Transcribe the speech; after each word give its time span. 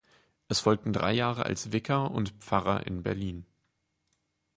Es 0.47 0.61
folgten 0.61 0.93
drei 0.93 1.13
Jahre 1.13 1.45
als 1.45 1.71
Vikar 1.73 2.09
und 2.09 2.29
Pfarrer 2.39 2.87
in 2.87 3.03
Berlin. 3.03 3.45